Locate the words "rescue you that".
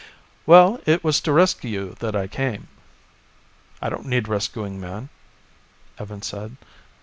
1.31-2.15